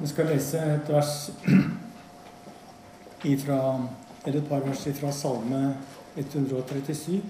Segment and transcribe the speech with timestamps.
[0.00, 1.30] Vi skal lese et vers
[3.28, 3.58] ifra,
[4.24, 5.74] eller et par vers fra Salme
[6.16, 7.20] 137.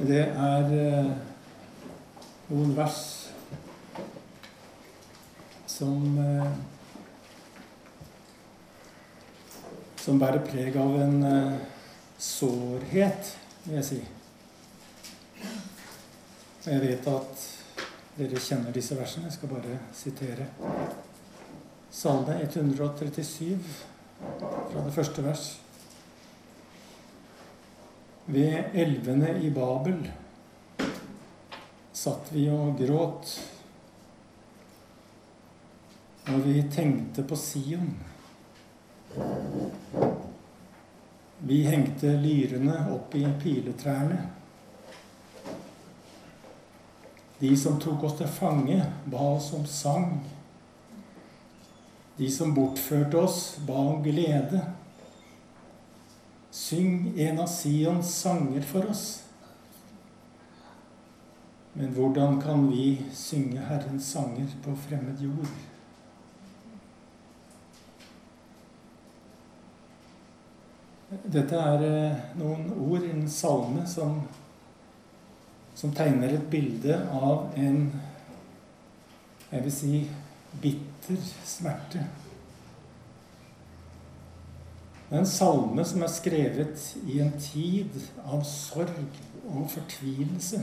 [0.00, 1.12] Det er eh,
[2.50, 2.98] noen vers
[5.70, 6.52] som eh,
[10.04, 11.54] Som bærer preg av en eh,
[12.18, 14.04] sårhet, vil jeg si.
[16.66, 17.52] Og jeg vet at
[18.14, 19.28] dere kjenner disse versene.
[19.28, 20.46] Jeg skal bare sitere.
[21.94, 23.58] Salme 137
[24.18, 25.48] fra det første vers.
[28.26, 30.06] Ved elvene i Babel
[31.94, 33.34] satt vi og gråt
[36.24, 37.90] når vi tenkte på Sion.
[41.44, 44.22] Vi hengte lyrene opp i piletrærne.
[47.38, 48.78] De som tok oss til fange,
[49.10, 50.20] ba oss om sang.
[52.16, 54.62] De som bortførte oss, ba om glede.
[56.54, 59.24] Syng en av Sions sanger for oss.
[61.72, 65.48] Men hvordan kan vi synge Herrens sanger på fremmed jord?
[71.24, 74.20] Dette er eh, noen ord i en salme som,
[75.74, 77.88] som tegner et bilde av en
[79.54, 79.98] jeg vil si
[80.62, 82.00] bitter smerte.
[85.04, 87.94] Det er en salme som er skrevet i en tid
[88.24, 90.62] av sorg og fortvilelse.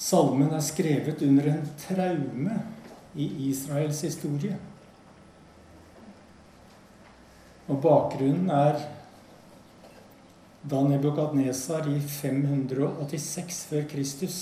[0.00, 2.56] Salmen er skrevet under en traume
[3.14, 4.56] i Israels historie.
[7.68, 8.80] Og bakgrunnen er
[10.62, 14.36] da Nebukadnesar i 586 før Kristus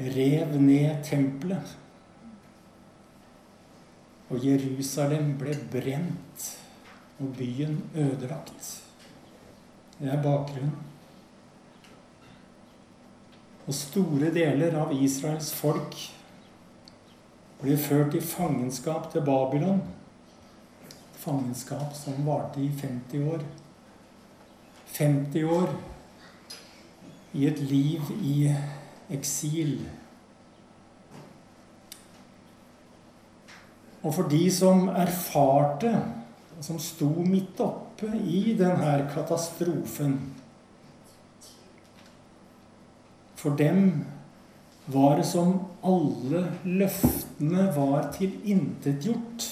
[0.00, 1.76] rev ned tempelet.
[4.30, 6.46] Og Jerusalem ble brent
[7.20, 8.70] og byen ødelagt.
[9.98, 10.76] Det er bakgrunnen.
[13.66, 15.94] Og store deler av Israels folk
[17.60, 19.82] ble ført i fangenskap til Babylon
[21.20, 23.44] fangenskap som varte i 50 år.
[24.86, 25.74] 50 år
[27.32, 28.36] i et liv i
[29.14, 29.76] eksil.
[34.00, 35.92] Og for de som erfarte,
[36.60, 40.18] som sto midt oppe i denne katastrofen
[43.40, 44.04] For dem
[44.86, 45.54] var det som
[45.86, 49.46] alle løftene var tilintetgjort.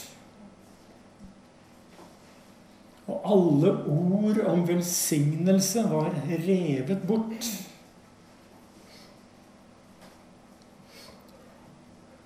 [3.09, 6.11] Og alle ord om velsignelse var
[6.47, 7.49] revet bort.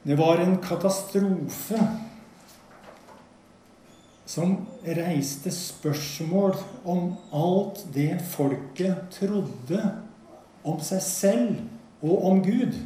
[0.02, 1.78] Det var en katastrofe
[4.26, 6.56] som reiste spørsmål
[6.88, 9.82] om alt det folket trodde
[10.66, 11.60] om seg selv
[12.02, 12.78] og om Gud.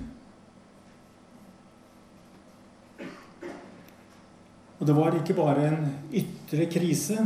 [4.77, 7.17] Og det var ikke bare en ytre krise,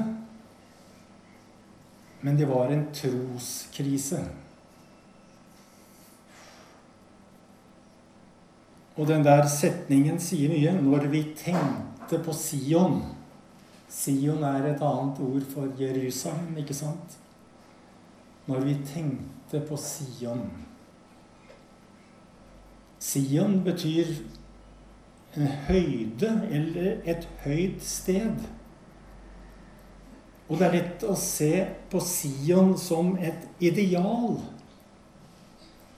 [2.23, 4.21] men det var en troskrise.
[8.97, 10.75] Og den der setningen sier mye.
[10.83, 13.01] Når vi tenkte på Sion
[13.91, 17.17] Sion er et annet ord for Jerusalem, ikke sant?
[18.47, 20.45] Når vi tenkte på Sion
[23.01, 24.13] Sion betyr
[25.37, 28.45] en høyde eller et høyt sted.
[30.51, 31.53] Og det er lett å se
[31.91, 34.41] på Sion som et ideal.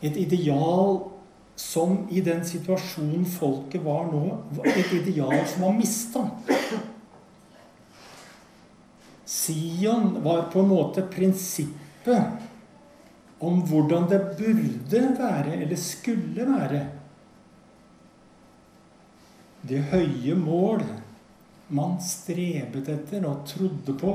[0.04, 0.98] Et ideal
[1.56, 4.26] som i den situasjonen folket var nå,
[4.66, 6.26] et ideal som var mista.
[9.24, 12.22] Sion var på en måte prinsippet
[13.42, 16.82] om hvordan det burde være, eller skulle være.
[19.62, 20.84] Det høye mål
[21.72, 24.14] man strebet etter og trodde på.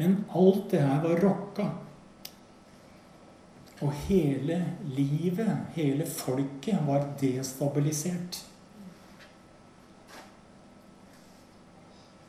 [0.00, 1.66] Men alt det her var rokka.
[3.84, 4.56] Og hele
[4.96, 8.38] livet, hele folket, var destabilisert.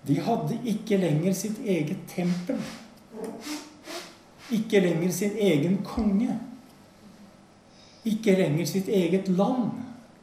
[0.07, 2.59] De hadde ikke lenger sitt eget tempel.
[4.51, 6.35] Ikke lenger sin egen konge.
[8.03, 9.71] Ikke lenger sitt eget land.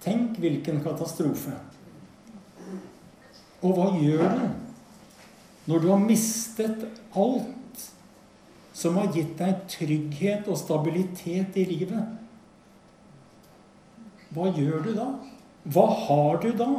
[0.05, 1.57] Tenk hvilken katastrofe.
[3.63, 4.68] Og hva gjør du
[5.69, 7.83] når du har mistet alt
[8.79, 12.15] som har gitt deg trygghet og stabilitet i livet,
[14.33, 15.09] hva gjør du da?
[15.69, 16.71] Hva har du da?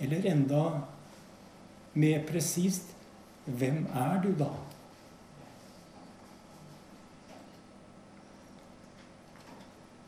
[0.00, 0.64] Eller enda
[1.92, 2.94] mer presist
[3.44, 4.50] hvem er du da?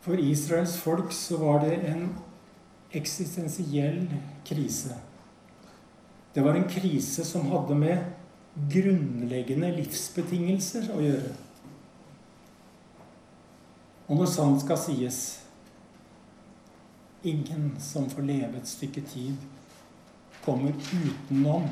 [0.03, 2.09] For Israels folk så var det en
[2.93, 4.07] eksistensiell
[4.49, 4.97] krise.
[6.33, 8.05] Det var en krise som hadde med
[8.73, 11.33] grunnleggende livsbetingelser å gjøre.
[14.09, 15.21] Og når sant skal sies
[17.25, 19.37] ingen som får leve et stykke tid,
[20.43, 21.69] kommer utenom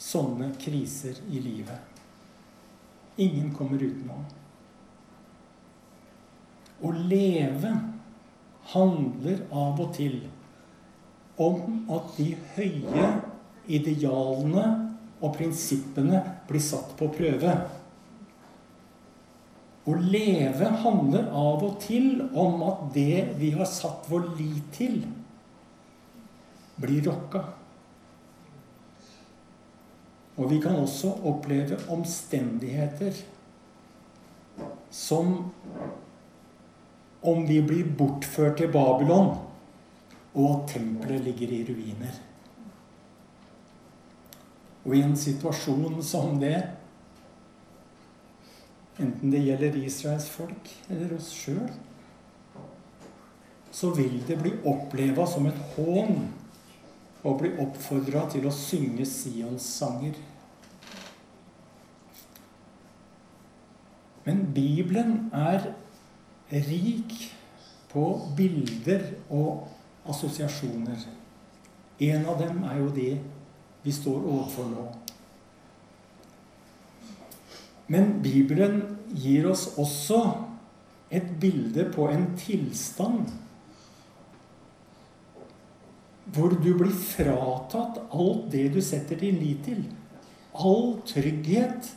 [0.00, 1.78] sånne kriser i livet.
[3.20, 4.24] Ingen kommer utenom.
[6.80, 7.72] Å leve
[8.72, 10.22] handler av og til
[11.40, 13.10] om at de høye
[13.76, 14.64] idealene
[15.20, 17.54] og prinsippene blir satt på prøve.
[19.88, 25.00] Å leve handler av og til om at det vi har satt vår lit til,
[26.80, 27.42] blir rokka.
[30.40, 33.18] Og vi kan også oppleve omstendigheter
[34.90, 35.34] som
[37.20, 39.34] om vi blir bortført til Babylon,
[40.32, 42.20] og at tempelet ligger i ruiner.
[44.90, 46.56] Og i en situasjon som det,
[48.98, 51.68] enten det gjelder Israels folk eller oss sjøl,
[53.70, 56.24] så vil det bli oppleva som et hån
[57.22, 60.18] å bli oppfordra til å synge Sions sanger.
[64.26, 65.70] Men Bibelen er
[66.50, 67.14] rik
[67.94, 69.68] på bilder og
[70.10, 71.06] assosiasjoner.
[72.10, 73.12] En av dem er jo det
[73.82, 74.86] vi står overfor nå.
[77.90, 78.82] Men Bibelen
[79.16, 80.20] gir oss også
[81.10, 83.32] et bilde på en tilstand
[86.30, 89.82] hvor du blir fratatt alt det du setter din lit til.
[90.54, 91.88] All trygghet,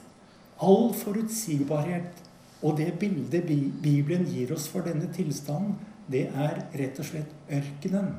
[0.58, 2.24] all forutsigbarhet,
[2.64, 3.46] og det bildet
[3.84, 5.76] Bibelen gir oss for denne tilstanden,
[6.10, 8.14] det er rett og slett ørkenen.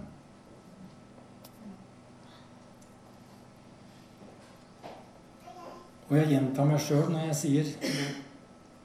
[6.15, 7.71] Og jeg gjentar meg sjøl når jeg sier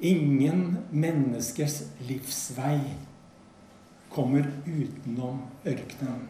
[0.10, 2.80] ingen menneskers livsvei
[4.10, 6.24] kommer utenom ørkenen.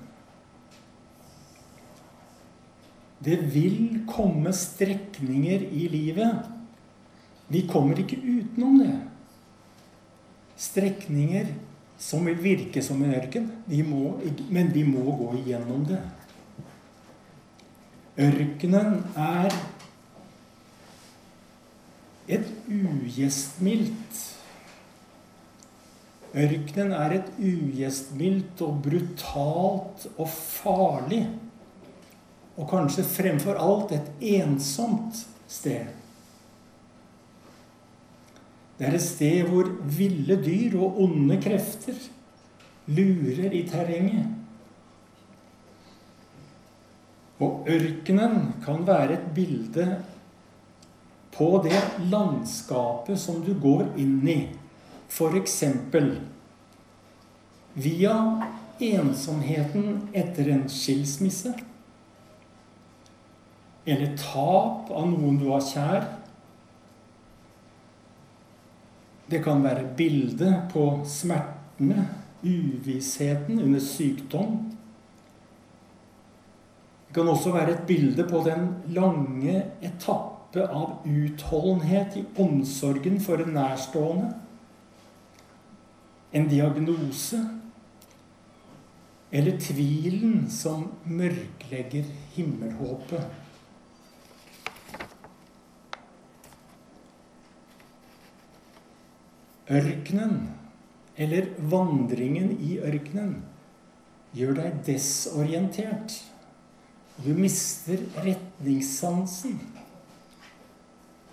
[3.23, 6.51] Det vil komme strekninger i livet.
[7.47, 8.97] Vi kommer ikke utenom det
[10.59, 11.53] strekninger
[11.99, 14.19] som vil virke som en ørken, vi må,
[14.51, 15.99] men vi må gå igjennom det.
[18.19, 19.53] Ørkenen er
[22.29, 22.47] et
[23.09, 24.27] ugjestmildt
[26.29, 31.23] Ørkenen er et ugjestmildt og brutalt og farlig,
[32.53, 35.87] og kanskje fremfor alt et ensomt sted.
[38.77, 41.97] Det er et sted hvor ville dyr og onde krefter
[42.93, 44.29] lurer i terrenget.
[47.41, 49.87] Og ørkenen kan være et bilde
[51.39, 51.79] på det
[52.11, 54.39] landskapet som du går inn i.
[55.07, 55.63] F.eks.
[57.73, 58.15] via
[58.79, 61.53] ensomheten etter en skilsmisse.
[63.87, 66.09] Eller tap av noen du har kjær.
[69.31, 72.03] Det kan være bilde på smertene,
[72.43, 74.59] uvissheten under sykdom.
[77.07, 79.63] Det kan også være et bilde på den lange
[80.49, 84.33] etappe av utholdenhet i omsorgen for en nærstående.
[86.31, 87.59] En diagnose.
[89.31, 93.25] Eller tvilen som mørklegger himmelhåpet.
[99.69, 100.49] Ørkenen,
[101.15, 103.43] eller vandringen i ørkenen,
[104.33, 106.15] gjør deg desorientert.
[107.21, 109.59] Du mister retningssansen.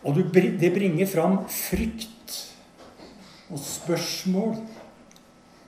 [0.07, 2.35] Og det bringer fram frykt
[3.51, 4.55] og spørsmål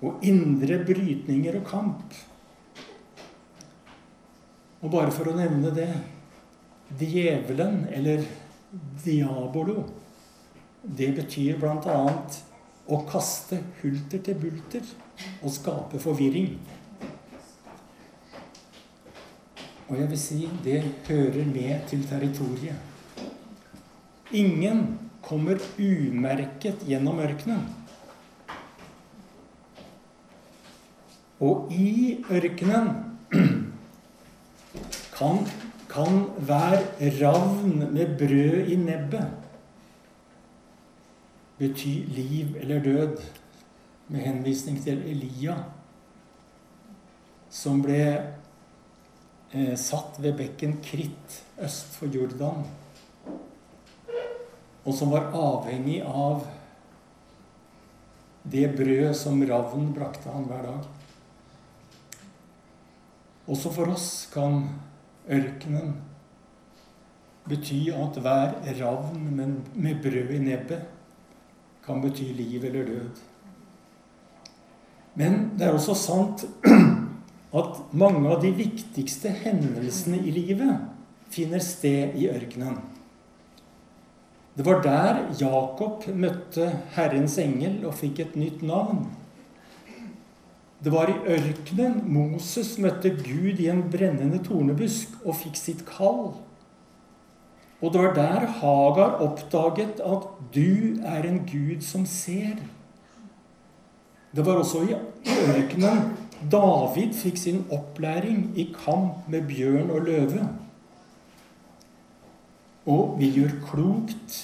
[0.07, 2.19] og indre brytninger og kamp.
[4.79, 5.91] Og bare for å nevne det
[6.99, 8.23] Djevelen, eller
[9.05, 9.83] diabolo,
[10.83, 12.39] det betyr annet
[12.89, 14.93] å kaste hulter til bulter
[15.43, 16.55] og skape forvirring.
[19.89, 22.88] Og jeg vil si det hører med til territoriet.
[24.33, 27.65] Ingen kommer umerket gjennom ørkenen.
[31.41, 32.91] Og i ørkenen
[35.17, 35.45] kan,
[35.89, 36.81] kan hver
[37.21, 39.49] ravn med brød i nebbet
[41.59, 43.17] bety liv eller død,
[44.09, 45.57] med henvisning til Elia,
[47.51, 48.03] som ble
[49.53, 52.63] eh, satt ved bekken Kritt øst for Jordan,
[54.89, 56.47] og som var avhengig av
[58.49, 60.87] det brød som ravnen brakte han hver dag.
[63.49, 64.63] Også for oss kan
[65.29, 65.93] ørkenen
[67.49, 70.89] bety at hver ravn med brød i nebbet
[71.85, 73.25] kan bety liv eller død.
[75.21, 76.45] Men det er også sant
[77.61, 82.79] at mange av de viktigste hendelsene i livet finner sted i ørkenen.
[84.59, 86.65] Det var der Jakob møtte
[86.97, 89.05] Herrens engel og fikk et nytt navn.
[90.83, 96.33] Det var i ørkenen Moses møtte Gud i en brennende tornebusk og fikk sitt kall.
[97.79, 102.59] Og det var der Hagar oppdaget at du er en Gud som ser.
[104.35, 104.97] Det var også i
[105.55, 106.17] ørkenen
[106.51, 110.49] David fikk sin opplæring i kamp med bjørn og løve.
[112.89, 114.39] Og vi gjør klokt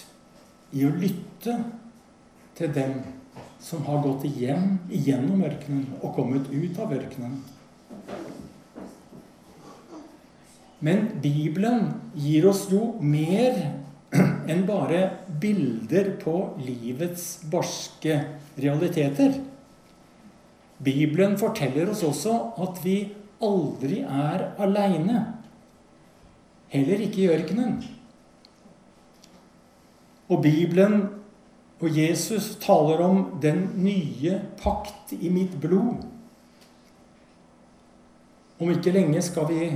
[0.74, 1.56] i å lytte
[2.58, 2.98] til dem
[3.64, 7.38] som har gått hjem igjennom ørkenen og kommet ut av ørkenen.
[10.84, 13.56] Men Bibelen gir oss jo mer
[14.52, 15.06] enn bare
[15.40, 18.18] bilder på livets barske
[18.60, 19.38] realiteter.
[20.84, 22.98] Bibelen forteller oss også at vi
[23.44, 25.24] aldri er aleine.
[26.74, 27.78] Heller ikke i ørkenen.
[30.28, 31.02] Og Bibelen
[31.80, 36.04] og Jesus taler om den nye pakt i mitt blod.
[38.60, 39.66] Om ikke lenge skal vi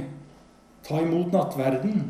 [0.87, 2.07] ta imot nattverden.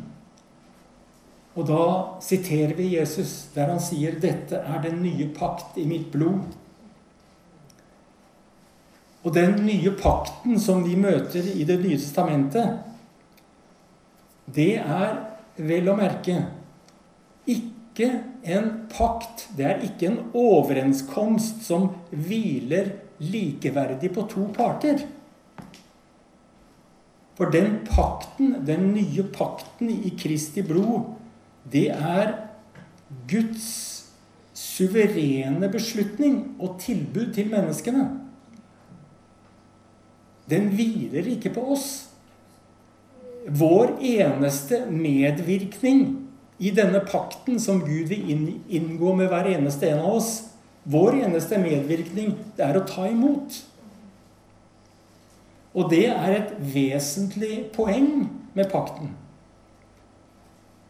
[1.59, 1.85] Og da
[2.23, 6.55] siterer vi Jesus der han sier 'Dette er den nye pakt i mitt blod'.
[9.25, 12.79] Og den nye pakten som vi møter i Det nye testamentet,
[14.55, 15.17] det er
[15.57, 16.47] vel å merke
[17.47, 19.49] ikke ikke en pakt.
[19.57, 25.03] Det er ikke en overenskomst som hviler likeverdig på to parter.
[27.39, 31.15] For den pakten, den nye pakten i Kristi blod,
[31.71, 32.35] det er
[33.31, 33.69] Guds
[34.55, 38.07] suverene beslutning og tilbud til menneskene.
[40.49, 42.09] Den hviler ikke på oss.
[43.49, 46.28] Vår eneste medvirkning
[46.59, 48.31] i denne pakten som Gud vil
[48.69, 50.31] inngå med hver eneste en av oss,
[50.89, 53.61] vår eneste medvirkning, det er å ta imot.
[55.77, 59.13] Og det er et vesentlig poeng med pakten.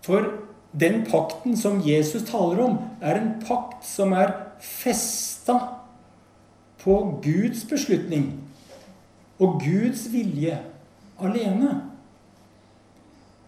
[0.07, 0.31] For
[0.79, 4.33] den pakten som Jesus taler om, er en pakt som er
[4.63, 5.59] festa
[6.81, 8.31] på Guds beslutning
[9.39, 10.57] og Guds vilje
[11.21, 11.88] alene.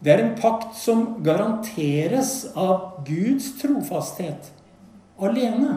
[0.01, 4.49] Det er en pakt som garanteres av Guds trofasthet
[5.21, 5.77] alene.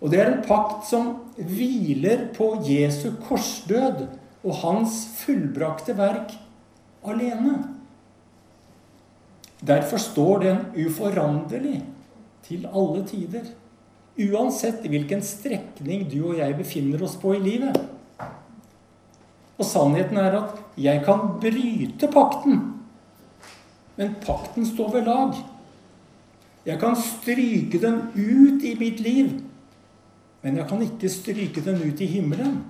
[0.00, 4.06] Og det er en pakt som hviler på Jesu korsdød
[4.40, 6.36] og hans fullbrakte verk
[7.04, 7.58] alene.
[9.60, 11.82] Derfor står den uforanderlig
[12.46, 13.48] til alle tider.
[14.20, 17.76] Uansett hvilken strekning du og jeg befinner oss på i livet.
[19.60, 22.60] Og sannheten er at jeg kan bryte pakten,
[24.00, 25.34] men pakten står ved lag.
[26.64, 29.34] Jeg kan stryke den ut i mitt liv,
[30.40, 32.62] men jeg kan ikke stryke den ut i himmelen.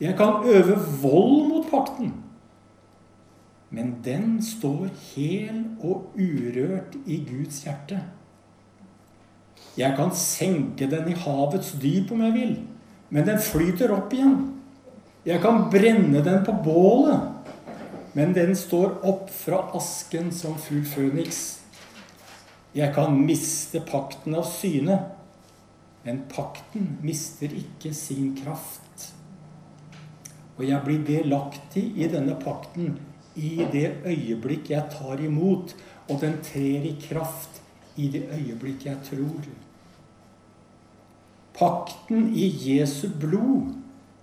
[0.00, 2.14] Jeg kan øve vold mot pakten,
[3.70, 7.98] men den står hel og urørt i Guds hjerte.
[9.78, 12.56] Jeg kan senke den i havets dyp om jeg vil,
[13.10, 14.59] men den flyter opp igjen.
[15.20, 17.20] Jeg kan brenne den på bålet,
[18.16, 21.40] men den står opp fra asken som fugl føniks.
[22.72, 24.96] Jeg kan miste pakten av syne,
[26.06, 29.10] men pakten mister ikke sin kraft.
[30.56, 32.94] Og jeg blir delaktig i denne pakten
[33.36, 35.74] i det øyeblikk jeg tar imot,
[36.08, 37.60] og den trer i kraft
[38.00, 39.52] i det øyeblikk jeg tror.
[41.60, 43.76] Pakten i Jesu blod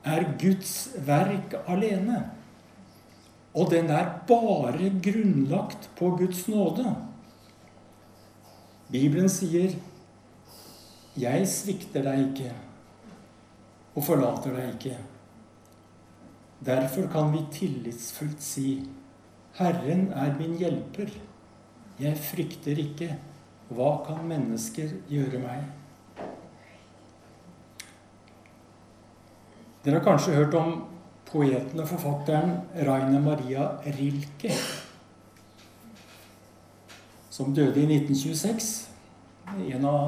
[0.08, 0.74] er Guds
[1.08, 2.22] verk alene.
[3.58, 6.96] Og den er bare grunnlagt på Guds nåde.
[8.92, 9.76] Bibelen sier
[11.18, 12.52] 'Jeg svikter deg ikke
[13.96, 14.98] og forlater deg ikke'.
[16.66, 18.90] Derfor kan vi tillitsfullt si
[19.58, 21.18] 'Herren er min hjelper'.
[22.00, 23.18] Jeg frykter ikke.
[23.70, 25.64] Hva kan mennesker gjøre meg?
[29.84, 30.84] Dere har kanskje hørt om
[31.28, 32.58] poeten og forfatteren
[32.88, 34.54] Rainer Maria Rilke,
[37.30, 38.72] som døde i 1926.
[39.48, 40.08] En av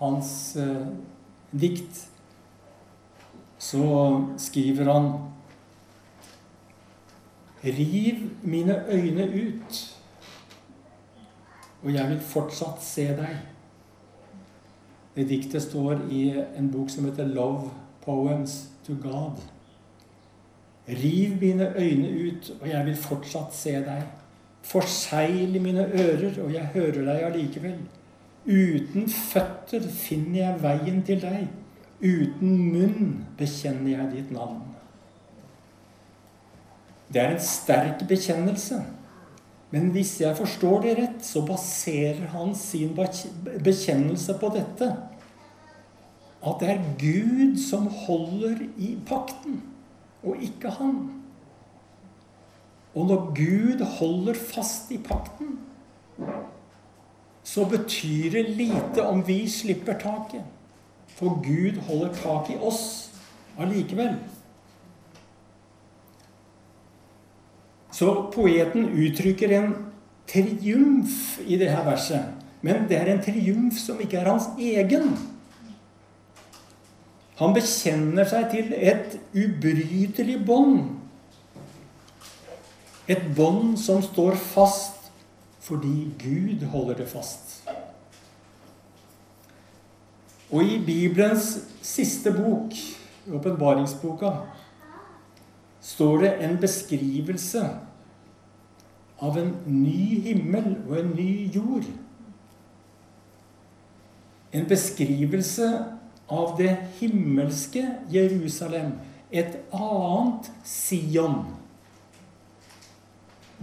[0.00, 0.86] hans eh,
[1.52, 2.06] dikt
[3.62, 3.86] så
[4.42, 5.12] skriver han
[7.62, 9.82] Riv mine øyne ut
[11.82, 13.38] og jeg vil fortsatt se deg.
[15.16, 17.70] Det diktet står i en bok som heter 'Love
[18.04, 19.40] Poems to God'.
[20.88, 24.02] Riv mine øyne ut, og jeg vil fortsatt se deg.
[24.62, 27.78] Forsegl mine ører, og jeg hører deg allikevel.
[28.46, 31.46] Uten føtter finner jeg veien til deg.
[32.02, 34.64] Uten munn bekjenner jeg ditt navn.
[37.12, 38.80] Det er en sterk bekjennelse.
[39.72, 42.92] Men hvis jeg forstår det rett, så baserer han sin
[43.64, 44.90] bekjennelse på dette.
[46.42, 49.62] At det er Gud som holder i pakten,
[50.22, 51.22] og ikke han.
[52.94, 55.58] Og når Gud holder fast i pakten,
[57.42, 60.44] så betyr det lite om vi slipper taket.
[61.08, 63.10] For Gud holder tak i oss
[63.58, 64.16] allikevel.
[67.92, 69.74] Så poeten uttrykker en
[70.28, 72.24] triumf i det her verset.
[72.62, 75.12] Men det er en triumf som ikke er hans egen.
[77.40, 80.98] Han bekjenner seg til et ubrytelig bånd.
[83.10, 84.98] Et bånd som står fast
[85.62, 87.62] fordi Gud holder det fast.
[90.52, 92.74] Og i Bibelens siste bok,
[93.32, 94.32] åpenbaringsboka,
[95.80, 97.62] står det en beskrivelse
[99.22, 101.86] av en ny himmel og en ny jord.
[104.52, 105.70] En beskrivelse
[106.32, 108.94] av det himmelske Jerusalem.
[109.30, 111.44] Et annet Sion.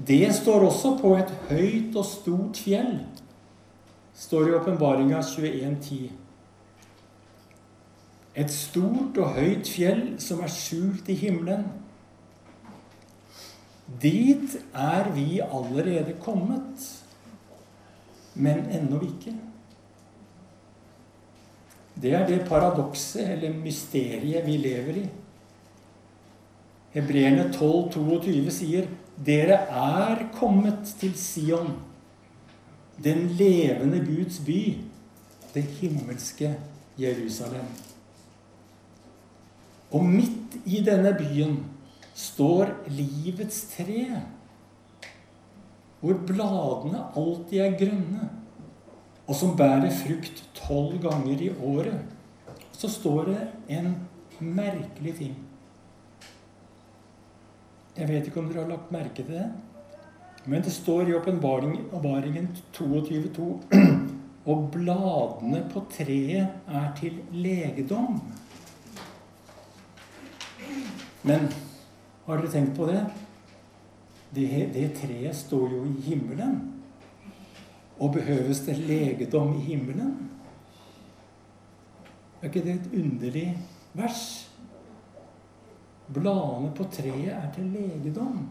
[0.08, 3.02] Det står også på et høyt og stort fjell,
[4.16, 6.08] står i åpenbaringa 21.10.
[8.40, 11.68] Et stort og høyt fjell som er skjult i himmelen
[14.02, 16.84] Dit er vi allerede kommet,
[18.36, 19.34] men ennå ikke.
[22.02, 25.06] Det er det paradokset eller mysteriet vi lever i.
[26.96, 28.88] Hebreerne 12, 22 sier
[29.26, 31.74] dere er kommet til Sion,
[33.04, 34.62] den levende Guds by,
[35.54, 36.54] det himmelske
[37.00, 37.68] Jerusalem.
[39.92, 41.60] Og midt i denne byen
[42.16, 44.04] står livets tre,
[46.00, 48.30] hvor bladene alltid er grønne,
[49.30, 52.02] og som bærer frukt tolv ganger i året.
[52.74, 53.42] Så står det
[53.78, 53.92] en
[54.40, 55.36] merkelig ting.
[57.98, 59.46] Jeg vet ikke om dere har lagt merke til det,
[60.50, 63.50] men det står i åpenbaringen 22.2
[64.50, 68.22] og bladene på treet er til legedom.
[71.22, 71.52] Men
[72.26, 73.04] har dere tenkt på det?
[74.34, 74.52] det?
[74.74, 76.79] Det treet står jo i himmelen.
[78.00, 80.30] Og behøves det legedom i himmelen?
[82.42, 83.58] Er ikke det et underlig
[83.94, 84.22] vers?
[86.14, 88.48] Bladene på treet er til legedom.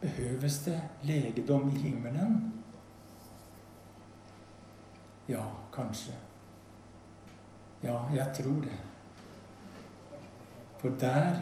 [0.00, 2.38] Behøves det legedom i himmelen?
[5.28, 6.14] Ja, kanskje.
[7.82, 8.78] Ja, jeg tror det.
[10.78, 11.40] For der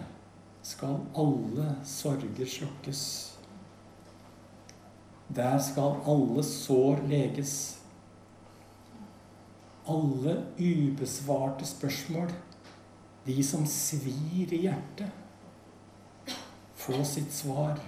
[0.62, 3.35] skal alle sorger slukkes.
[5.28, 7.78] Der skal alle sår leges.
[9.88, 12.30] Alle ubesvarte spørsmål,
[13.26, 15.10] de som svir i hjertet,
[16.74, 17.78] få sitt svar.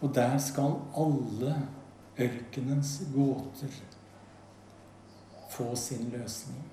[0.00, 1.56] Og der skal alle
[2.20, 3.80] ørkenens gåter
[5.50, 6.64] få sin løsning.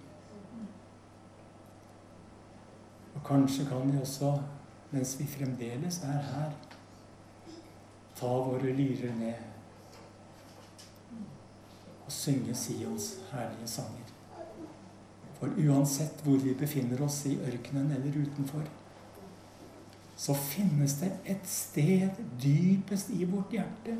[3.15, 4.41] Og kanskje kan vi også,
[4.91, 6.51] mens vi fremdeles er her,
[8.23, 9.49] ta våre lyrer ned
[12.05, 14.11] og synge Sions herlige sanger.
[15.39, 18.63] For uansett hvor vi befinner oss, i ørkenen eller utenfor,
[20.15, 23.97] så finnes det et sted dypest i vårt hjerte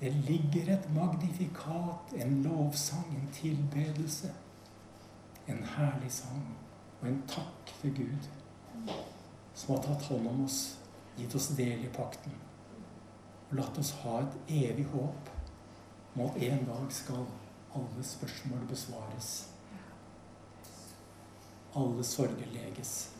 [0.00, 4.32] Det ligger et magnifikat, en lovsang, en tilbedelse.
[5.46, 6.46] En herlig sang
[7.00, 8.30] og en takk til Gud
[9.54, 10.78] som har tatt hånd om oss,
[11.18, 12.49] gitt oss del i pakten.
[13.50, 15.30] Og latt oss ha et evig håp
[16.14, 17.24] om at en dag skal
[17.74, 19.48] alle spørsmål besvares.
[21.76, 23.10] Alle sorger leges.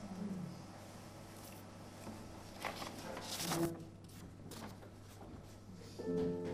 [6.01, 6.50] thank